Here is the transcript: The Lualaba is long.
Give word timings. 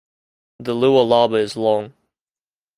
The 0.57 0.73
Lualaba 0.73 1.39
is 1.39 1.55
long. 1.55 1.93